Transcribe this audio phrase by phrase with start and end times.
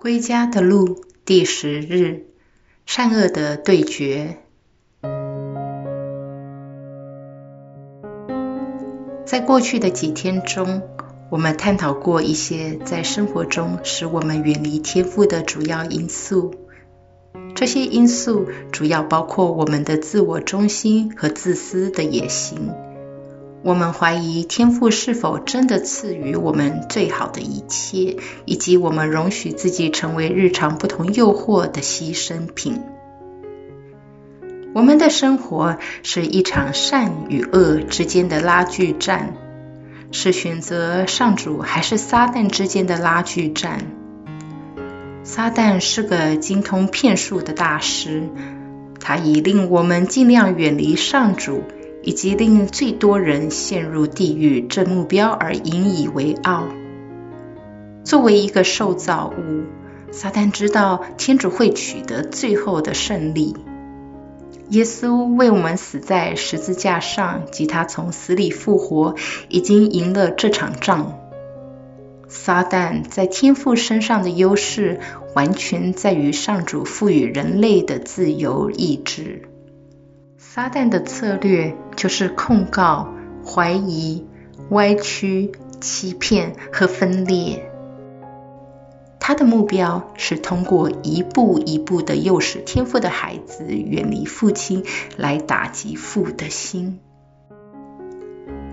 [0.00, 2.24] 归家的路第十日，
[2.86, 4.38] 善恶的对决。
[9.26, 10.80] 在过去的几天中，
[11.28, 16.54] 我们探讨过一些在生活中使我们远离天赋的主要因素。
[17.54, 22.70] 这些因素主要包括我们的自我中心和自私的野心。
[23.62, 28.16] 我们怀疑天赋是否真的赐予我们最好的一切，
[28.46, 32.80] 以及我们容许自己成为日常不同诱惑的牺牲品。
[34.72, 39.34] 我们的生活是一场善与恶之间的拉锯战，
[40.10, 43.84] 是选择上主还是撒旦之间的拉锯战。
[45.22, 48.22] 撒旦是个精通骗术的大师，
[49.00, 51.62] 他以令我们尽量远离上主。
[52.02, 56.66] 以及令最多人陷入地狱这目标而引以为傲。
[58.04, 59.64] 作为一个受造物，
[60.10, 63.54] 撒旦知道天主会取得最后的胜利。
[64.70, 69.16] 耶稣为我们死在十字架上，及他从死里复活，
[69.48, 71.18] 已经赢了这场仗。
[72.28, 75.00] 撒旦在天父身上的优势，
[75.34, 79.49] 完全在于上主赋予人类的自由意志。
[80.42, 83.12] 撒旦的策略就是控告、
[83.44, 84.26] 怀疑、
[84.70, 85.52] 歪曲、
[85.82, 87.70] 欺骗和分裂。
[89.20, 94.84] 他的目标是通过一步一步的诱使天赋的孩子远离父亲，
[95.18, 97.00] 来打击父的心。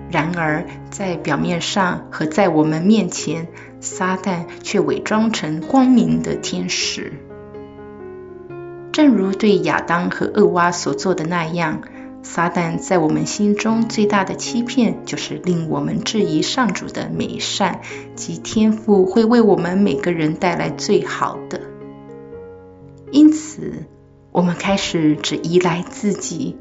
[0.09, 3.49] 然而，在表面上和在我们面前，
[3.81, 7.11] 撒旦却伪装成光明的天使。
[8.97, 11.83] 正如对亚当和厄娃所做的那样，
[12.23, 17.81] 撒旦在我们心中最大的欺骗，就是令我们质疑上主的美善
[18.15, 21.61] 及天赋会为我们每个人带来最好的。
[23.11, 23.85] 因此，
[24.31, 26.57] 我们开始只依赖自己，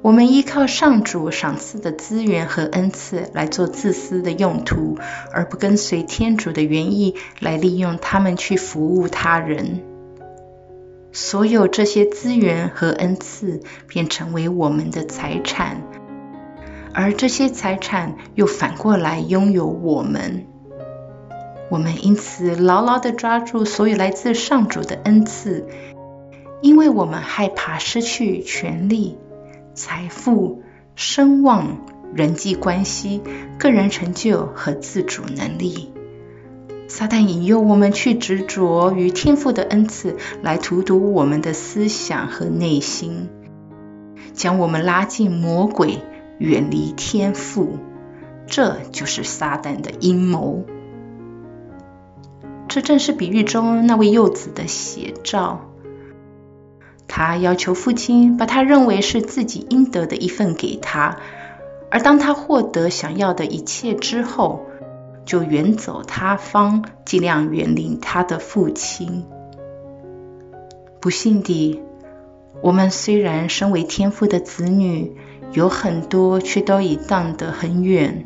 [0.00, 4.96] 我们依靠上主赏赐的资源和恩赐来做自私的用途，
[5.32, 9.80] 而不跟随天主的原意来利用他们去服务他人。
[11.12, 15.82] 所有这些资源和恩赐便成为我们的财产，
[16.94, 20.46] 而这些财产又反过来拥有我们。
[21.70, 25.66] 我们因此牢牢地抓住所有来自上主的恩赐，
[26.62, 29.18] 因为我们害怕失去权力、
[29.74, 30.62] 财富、
[30.94, 33.22] 声望、人际关系、
[33.58, 35.92] 个人成就和自主能力。
[36.88, 43.28] 撒旦引诱我们去执着于天赋的恩赐，来荼毒我们的思想和内心，
[44.34, 46.00] 将我们拉进魔鬼，
[46.38, 47.78] 远离天赋。
[48.46, 50.64] 这就是撒旦的阴谋。
[52.68, 55.60] 这正是比喻中那位幼子的写照。
[57.08, 61.18] 他要求父亲把他认为是自己应得的一份给他，
[61.90, 64.66] 而当他获得想要的一切之后，
[65.24, 69.24] 就远走他方，尽量远离他的父亲。
[71.00, 71.80] 不幸地，
[72.60, 75.16] 我们虽然身为天父的子女，
[75.52, 78.24] 有很多却都已荡得很远。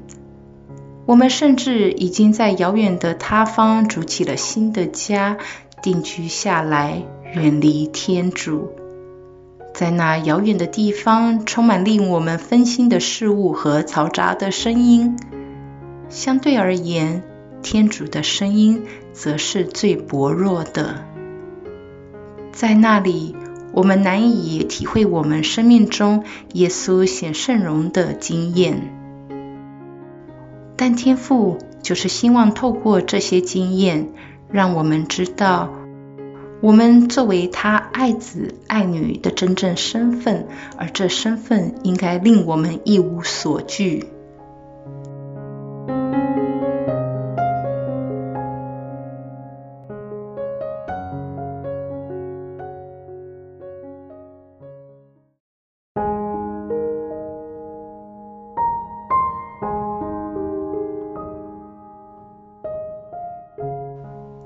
[1.06, 5.38] 我们甚至已经在遥远的他方筑起了新的家，
[5.80, 7.02] 定居下来，
[7.34, 8.72] 远离天主。
[9.72, 15.16] 在那遥远的地方，充满令我们分心的事物和嘈杂的声音。
[16.08, 17.22] 相对而言，
[17.62, 21.04] 天主的声音则是最薄弱的。
[22.52, 23.34] 在那里，
[23.72, 26.24] 我们难以体会我们生命中
[26.54, 28.92] 耶稣显圣容的经验。
[30.76, 34.08] 但天父就是希望透过这些经验，
[34.50, 35.70] 让我们知道，
[36.60, 40.46] 我们作为他爱子爱女的真正身份，
[40.78, 44.04] 而这身份应该令我们一无所惧。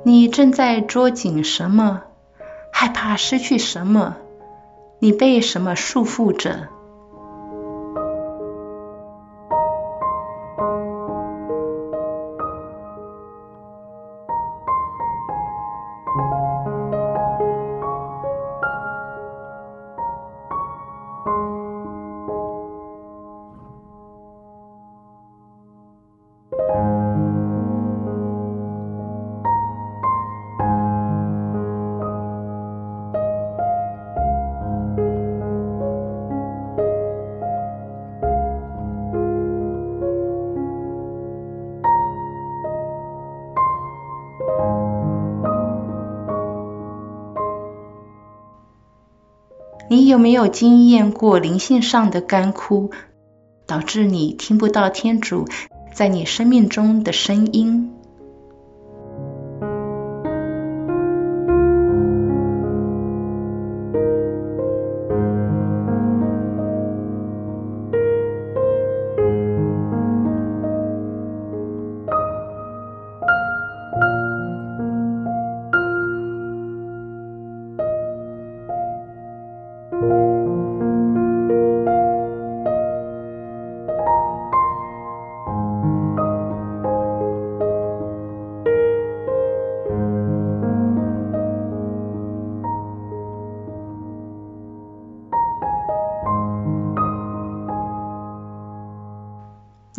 [0.03, 2.03] 你正在捉紧什么？
[2.73, 4.17] 害怕失去什么？
[4.99, 6.69] 你被什么束缚着？
[49.93, 52.93] 你有没有经验过灵性上的干枯，
[53.67, 55.49] 导致你听不到天主
[55.93, 57.91] 在你生命中的声音？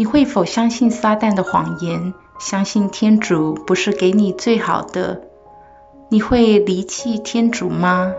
[0.01, 2.15] 你会否相信撒旦的谎言？
[2.39, 5.21] 相信天主不是给你最好的？
[6.09, 8.11] 你会离弃天主吗？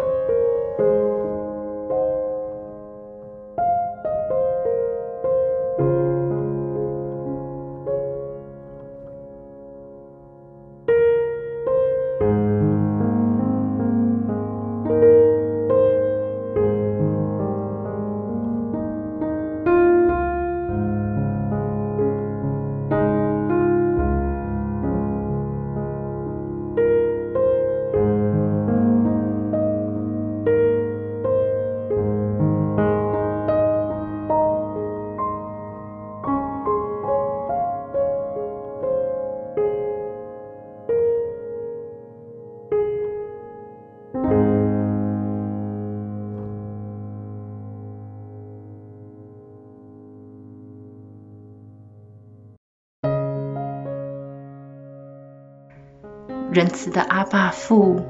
[56.52, 58.02] 仁慈的阿爸父，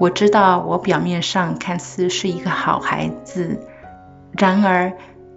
[0.00, 3.60] 我知道我表面上看似是一个好孩子，
[4.38, 4.94] 然而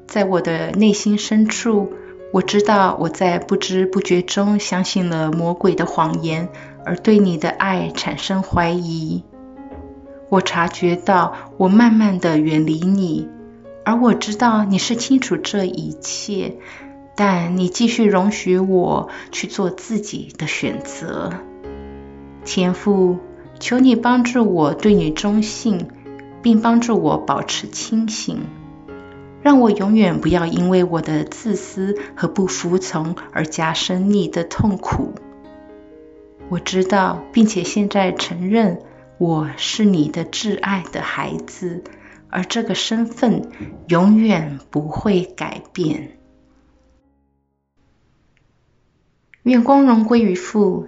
[0.07, 1.91] 在我的内心深处，
[2.31, 6.47] 我知道我在不知不觉中相信了魔鬼的谎言，
[6.85, 9.25] 而对你的爱产生怀疑。
[10.29, 13.27] 我察觉到我慢慢的远离你，
[13.83, 16.55] 而我知道你是清楚这一切，
[17.17, 21.33] 但你继续容许我去做自己的选择。
[22.45, 23.19] 天父，
[23.59, 25.87] 求你帮助我对你忠信，
[26.41, 28.41] 并帮助我保持清醒，
[29.41, 35.13] 让我永远不要因为我的自私和不服从而加深你的痛苦。
[36.49, 38.81] 我知道，并且现在承认
[39.17, 41.83] 我是你的挚爱的孩子，
[42.29, 43.49] 而这个身份
[43.87, 46.17] 永远不会改变。
[49.43, 50.87] 愿光荣归于父。